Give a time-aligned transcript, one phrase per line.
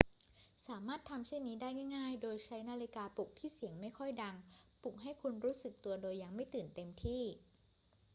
[0.67, 4.35] สามารถทำเช่นนี้ได้ง่าย ๆ โดยใช้นาฬิกาปลุกที่เสียงไม่ค่อยดัง
[4.81, 7.23] ปลุกให้คุณรู้สึกตัวโดยยังไม่ตื่นเต็มที่